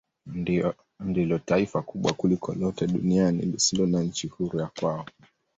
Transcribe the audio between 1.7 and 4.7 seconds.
kubwa kuliko lote duniani lisilo na nchi huru ya